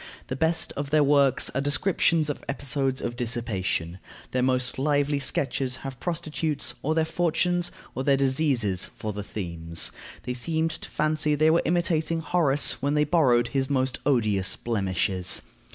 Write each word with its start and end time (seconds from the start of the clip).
The 0.29 0.35
best 0.35 0.71
of 0.73 0.89
their 0.89 1.03
works 1.03 1.51
are 1.51 1.61
descriptions 1.61 2.31
of 2.31 2.43
episodes 2.49 3.01
of 3.01 3.15
dissipation; 3.15 3.99
their 4.31 4.41
most 4.41 4.79
lively 4.79 5.19
sketches 5.19 5.75
have 5.85 5.99
prostitutes, 5.99 6.73
or 6.81 6.95
their 6.95 7.05
fortunes, 7.05 7.71
or 7.93 8.03
their 8.03 8.17
diseases, 8.17 8.87
for 8.87 9.13
the 9.13 9.21
themes. 9.21 9.91
They 10.23 10.33
seemed 10.33 10.71
to 10.71 10.89
fancy 10.89 11.35
they 11.35 11.51
were 11.51 11.61
imitating 11.65 12.17
Horace 12.21 12.81
when 12.81 12.95
they 12.95 13.03
borrowed 13.03 13.49
his 13.49 13.69
most 13.69 13.99
odious 14.03 14.55
blemishes. 14.55 15.43